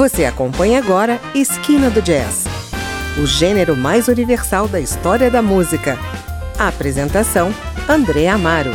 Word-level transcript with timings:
Você 0.00 0.24
acompanha 0.24 0.78
agora 0.78 1.20
Esquina 1.34 1.90
do 1.90 2.00
Jazz, 2.00 2.46
o 3.22 3.26
gênero 3.26 3.76
mais 3.76 4.08
universal 4.08 4.66
da 4.66 4.80
história 4.80 5.30
da 5.30 5.42
música. 5.42 5.98
A 6.58 6.68
apresentação: 6.68 7.52
André 7.86 8.26
Amaro. 8.26 8.70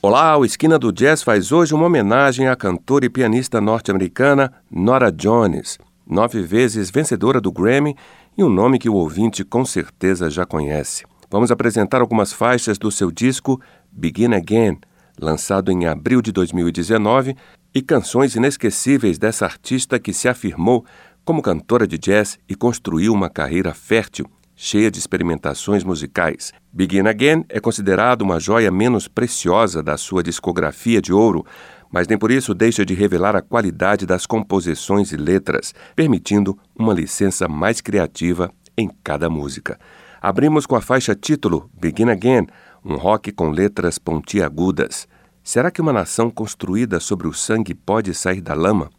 Olá, 0.00 0.34
o 0.38 0.42
Esquina 0.46 0.78
do 0.78 0.90
Jazz 0.90 1.22
faz 1.22 1.52
hoje 1.52 1.74
uma 1.74 1.84
homenagem 1.84 2.48
à 2.48 2.56
cantora 2.56 3.04
e 3.04 3.10
pianista 3.10 3.60
norte-americana 3.60 4.50
Nora 4.70 5.12
Jones, 5.12 5.76
nove 6.06 6.40
vezes 6.40 6.88
vencedora 6.90 7.38
do 7.38 7.52
Grammy 7.52 7.94
e 8.34 8.42
um 8.42 8.48
nome 8.48 8.78
que 8.78 8.88
o 8.88 8.94
ouvinte 8.94 9.44
com 9.44 9.62
certeza 9.62 10.30
já 10.30 10.46
conhece. 10.46 11.04
Vamos 11.30 11.50
apresentar 11.50 12.00
algumas 12.00 12.32
faixas 12.32 12.78
do 12.78 12.90
seu 12.90 13.10
disco 13.10 13.60
Begin 13.92 14.32
Again, 14.32 14.78
lançado 15.20 15.70
em 15.70 15.86
abril 15.86 16.20
de 16.20 16.32
2019, 16.32 17.36
e 17.74 17.82
canções 17.82 18.36
inesquecíveis 18.36 19.18
dessa 19.18 19.44
artista 19.44 19.98
que 19.98 20.12
se 20.12 20.28
afirmou 20.28 20.84
como 21.24 21.42
cantora 21.42 21.86
de 21.86 21.98
jazz 21.98 22.38
e 22.48 22.54
construiu 22.54 23.12
uma 23.12 23.28
carreira 23.28 23.74
fértil, 23.74 24.26
cheia 24.54 24.90
de 24.90 24.98
experimentações 24.98 25.82
musicais. 25.82 26.52
Begin 26.72 27.08
Again 27.08 27.44
é 27.48 27.58
considerado 27.58 28.22
uma 28.22 28.38
joia 28.38 28.70
menos 28.70 29.08
preciosa 29.08 29.82
da 29.82 29.96
sua 29.96 30.22
discografia 30.22 31.02
de 31.02 31.12
ouro, 31.12 31.44
mas 31.90 32.06
nem 32.06 32.18
por 32.18 32.30
isso 32.30 32.54
deixa 32.54 32.84
de 32.84 32.94
revelar 32.94 33.34
a 33.34 33.42
qualidade 33.42 34.06
das 34.06 34.26
composições 34.26 35.12
e 35.12 35.16
letras, 35.16 35.74
permitindo 35.96 36.58
uma 36.78 36.92
licença 36.92 37.48
mais 37.48 37.80
criativa 37.80 38.50
em 38.76 38.90
cada 39.02 39.30
música. 39.30 39.78
Abrimos 40.20 40.66
com 40.66 40.74
a 40.74 40.80
faixa 40.80 41.14
título 41.14 41.70
Begin 41.78 42.10
Again, 42.10 42.46
um 42.84 42.96
rock 42.96 43.32
com 43.32 43.50
letras 43.50 43.98
pontiagudas. 43.98 45.08
Será 45.42 45.70
que 45.70 45.80
uma 45.80 45.92
nação 45.92 46.30
construída 46.30 47.00
sobre 47.00 47.26
o 47.26 47.32
sangue 47.32 47.74
pode 47.74 48.14
sair 48.14 48.40
da 48.40 48.54
lama? 48.54 48.90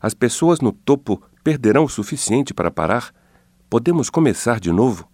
As 0.00 0.14
pessoas 0.14 0.60
no 0.60 0.72
topo 0.72 1.22
perderão 1.42 1.84
o 1.84 1.88
suficiente 1.88 2.52
para 2.52 2.70
parar? 2.70 3.12
Podemos 3.68 4.10
começar 4.10 4.60
de 4.60 4.72
novo? 4.72 5.08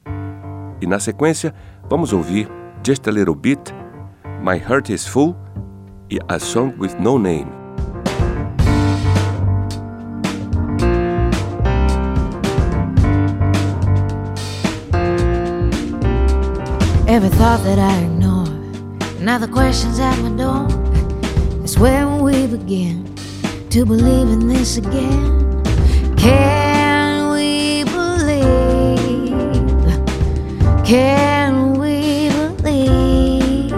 E 0.80 0.86
na 0.86 0.98
sequência, 0.98 1.55
vamos 1.88 2.12
ouvir 2.12 2.48
Just 2.84 3.06
a 3.08 3.10
Little 3.10 3.34
Bit, 3.34 3.72
My 4.42 4.58
Heart 4.58 4.90
is 4.90 5.06
Full 5.06 5.36
e 6.11 6.18
A 6.28 6.38
Song 6.38 6.74
with 6.78 6.94
No 7.00 7.18
Name. 7.18 7.66
Every 17.17 17.31
thought 17.31 17.64
that 17.64 17.78
I 17.78 18.00
ignore, 18.00 18.45
now 19.20 19.39
the 19.39 19.48
questions 19.48 19.98
at 19.98 20.19
my 20.19 20.28
door. 20.36 20.69
It's 21.64 21.78
when 21.78 22.19
we 22.19 22.47
begin 22.47 23.14
to 23.70 23.86
believe 23.86 24.28
in 24.28 24.47
this 24.47 24.77
again. 24.77 25.64
Can 26.19 27.31
we 27.31 27.84
believe? 27.84 29.33
Can 30.84 31.78
we 31.81 32.28
believe? 32.61 33.73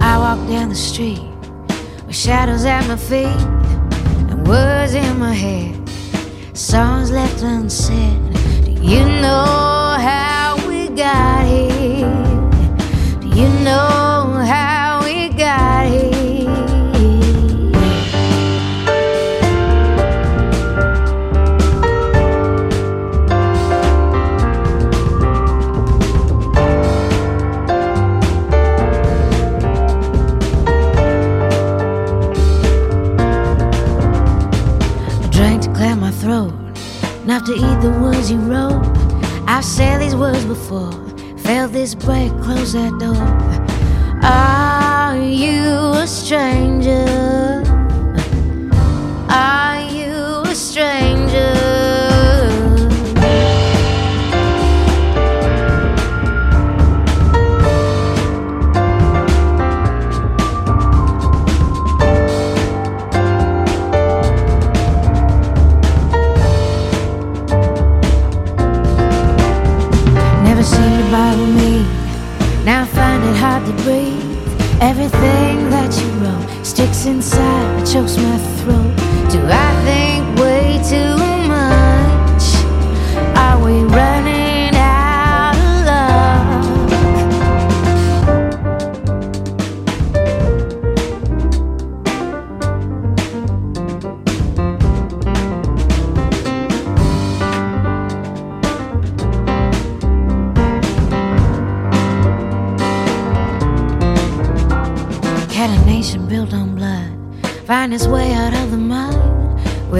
I 0.00 0.16
walk 0.16 0.38
down 0.48 0.68
the 0.68 0.76
street 0.76 1.20
with 2.06 2.14
shadows 2.14 2.64
at 2.64 2.86
my 2.86 2.96
feet 2.96 3.40
and 4.30 4.46
words 4.46 4.94
in 4.94 5.18
my 5.18 5.34
head, 5.34 5.74
songs 6.56 7.10
left 7.10 7.42
unsaid. 7.42 8.20
Do 8.64 8.70
you 8.70 9.04
know 9.04 9.96
how 9.98 10.64
we 10.68 10.90
got 10.90 11.44
here? 11.48 11.73
Know 13.64 14.44
how 14.44 15.00
we 15.04 15.30
got 15.30 15.86
here. 15.86 16.50
I 35.16 35.28
drank 35.30 35.62
to 35.62 35.72
clear 35.72 35.96
my 35.96 36.10
throat, 36.10 36.52
not 37.24 37.46
to 37.46 37.52
eat 37.54 37.80
the 37.80 37.98
words 37.98 38.30
you 38.30 38.38
wrote. 38.40 38.84
I've 39.48 39.64
said 39.64 40.02
these 40.02 40.14
words 40.14 40.44
before. 40.44 41.13
Felt 41.54 41.70
this 41.70 41.94
break, 41.94 42.32
close 42.42 42.72
that 42.72 42.98
door. 42.98 43.14
Are 44.28 45.16
you 45.16 45.92
a 45.94 46.04
stranger? 46.04 47.62
Are 49.30 49.83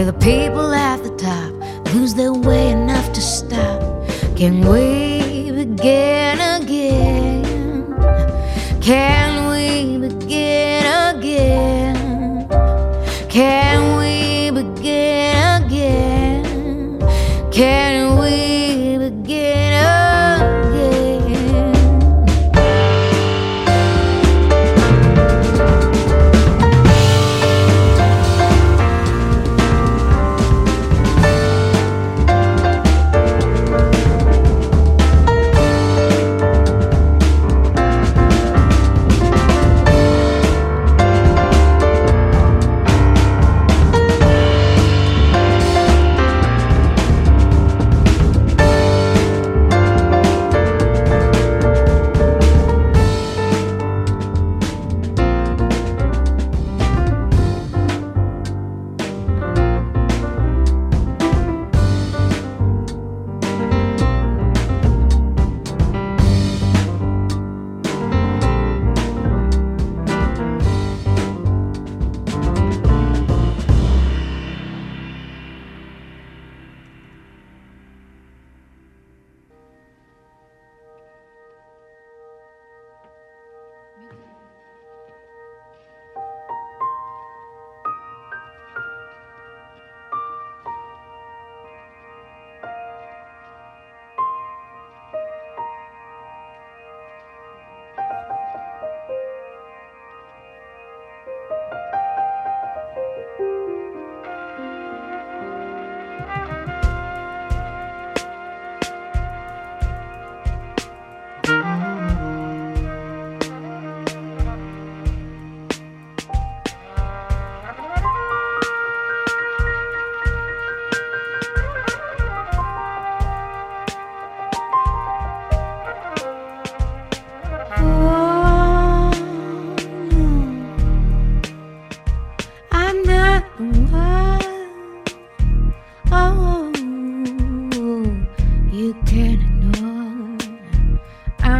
Where 0.04 0.12
the 0.12 0.19
people 0.19 0.75
at 0.75 1.03
the 1.03 1.16
top 1.16 1.94
lose 1.94 2.12
their 2.12 2.34
way 2.34 2.72
enough 2.72 3.10
to 3.15 3.22
stop? 3.22 3.81
Can 4.37 4.60
we 4.60 5.50
begin 5.50 6.38
again? 6.60 7.42
Can 8.82 9.48
we 9.48 10.06
begin 10.06 10.84
again? 11.16 12.47
Can 13.31 13.97
we 13.97 14.50
begin 14.50 15.64
again? 15.64 17.00
Can 17.50 17.84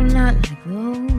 I'm 0.05 0.13
not 0.13 0.35
like 0.35 0.65
those. 0.67 1.14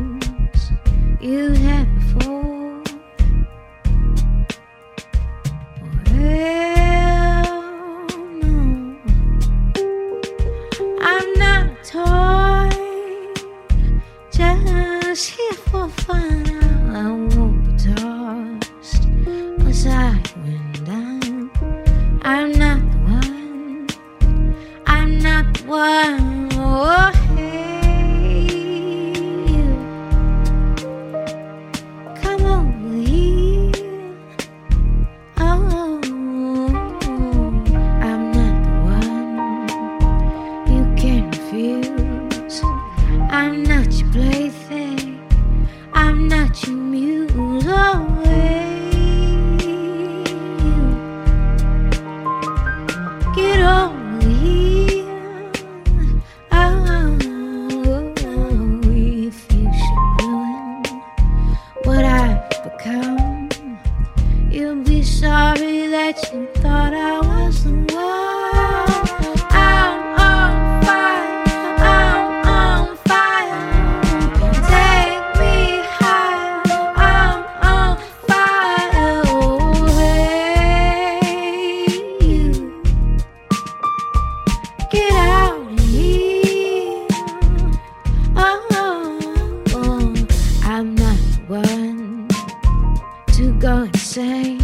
to 93.36 93.52
go 93.60 93.84
insane. 93.84 94.62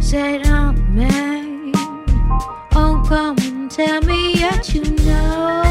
Say, 0.00 0.40
oh 0.46 0.72
man, 0.88 1.72
oh 2.74 3.04
come 3.06 3.36
and 3.40 3.70
tell 3.70 4.00
me 4.00 4.36
that 4.36 4.72
you 4.74 4.82
know. 5.04 5.69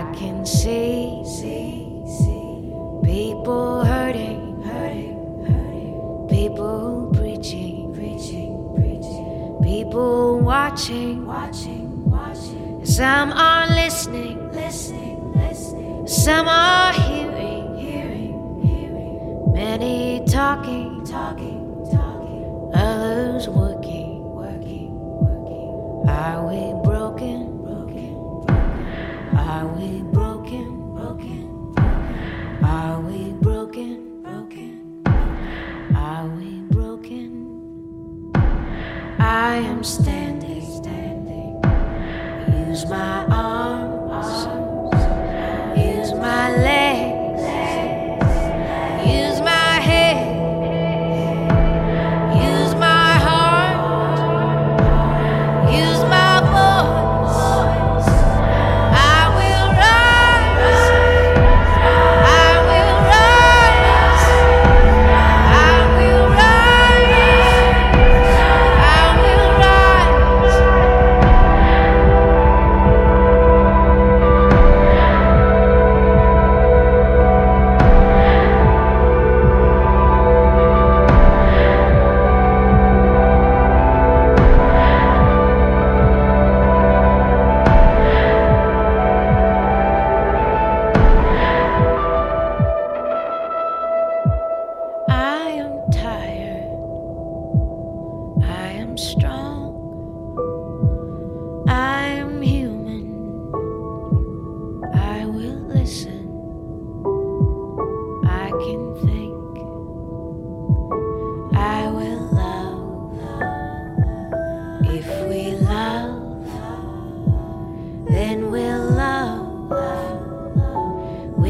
I 0.00 0.14
can 0.14 0.46
see, 0.46 1.22
see, 1.26 1.84
see 2.06 2.72
people 3.04 3.84
hurting, 3.84 4.62
hurting, 4.62 5.44
hurting, 5.44 6.26
people 6.30 7.12
preaching, 7.12 7.92
preaching, 7.92 8.72
preaching, 8.74 9.58
people 9.62 10.40
watching, 10.40 11.26
watching, 11.26 12.10
watching. 12.10 12.80
Some 12.82 13.32
are 13.32 13.66
listening, 13.68 14.50
listening, 14.52 15.34
listening. 15.34 16.08
Some 16.08 16.48
are 16.48 16.94
hearing, 16.94 17.76
hearing, 17.76 18.62
hearing. 18.64 19.52
Many 19.52 20.24
talking, 20.26 21.04
talking, 21.04 21.86
talking. 21.92 22.70
Others 22.72 23.50
working, 23.50 24.22
working, 24.32 24.94
working. 24.94 26.08
Are 26.08 26.48
we? 26.48 26.79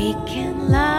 we 0.01 0.15
can 0.25 0.71
lie. 0.73 0.90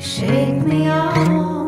Shake 0.00 0.64
me 0.64 0.88
off. 0.88 1.59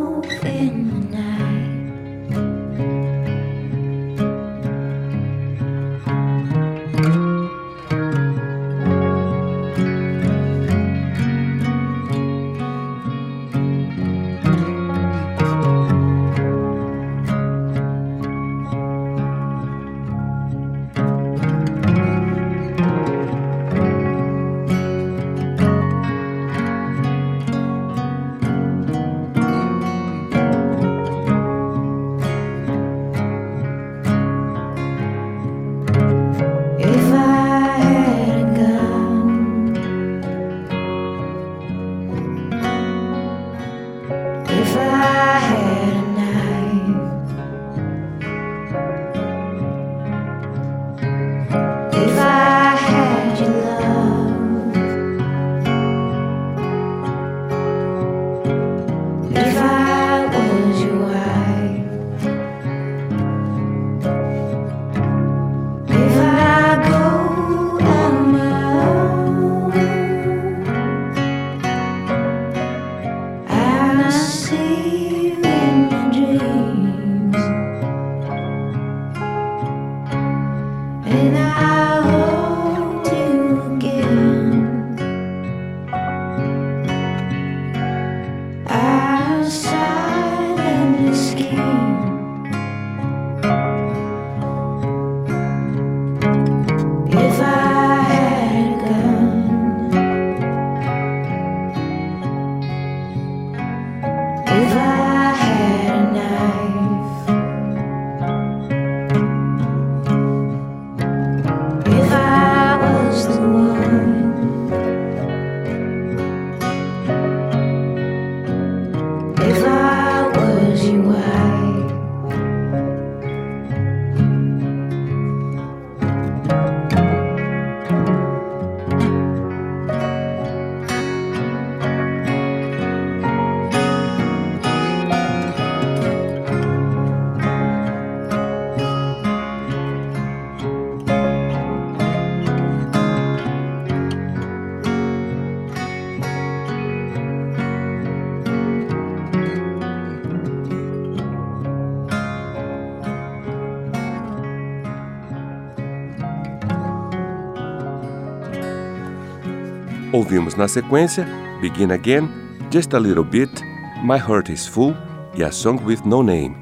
Ouvimos 160.12 160.54
na 160.54 160.68
sequência 160.68 161.26
Begin 161.62 161.90
Again, 161.90 162.28
Just 162.70 162.92
a 162.92 162.98
Little 162.98 163.24
Bit, 163.24 163.62
My 164.04 164.18
Heart 164.18 164.50
is 164.50 164.66
Full 164.66 164.94
e 165.34 165.42
A 165.42 165.50
Song 165.50 165.82
with 165.82 166.00
No 166.04 166.22
Name, 166.22 166.54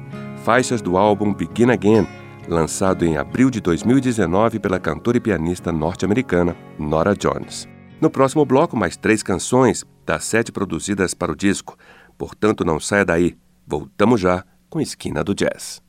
faixas 0.45 0.81
do 0.81 0.95
álbum 0.95 1.33
Begin 1.33 1.69
Again, 1.69 2.07
lançado 2.47 3.03
em 3.03 3.17
abril 3.17 3.49
de 3.49 3.59
2019 3.59 4.57
pela 4.57 4.79
cantora 4.79 5.17
e 5.17 5.19
pianista 5.19 5.69
norte-americana 5.69 6.55
Nora 6.79 7.13
Jones. 7.13 7.67
No 7.99 8.09
próximo 8.09 8.45
bloco, 8.45 8.77
mais 8.77 8.95
três 8.95 9.21
canções 9.21 9.83
das 10.05 10.23
sete 10.23 10.49
produzidas 10.49 11.13
para 11.13 11.33
o 11.33 11.35
disco. 11.35 11.75
Portanto, 12.17 12.63
não 12.63 12.79
saia 12.79 13.03
daí. 13.03 13.35
Voltamos 13.67 14.21
já 14.21 14.45
com 14.69 14.79
Esquina 14.79 15.25
do 15.25 15.35
Jazz. 15.35 15.83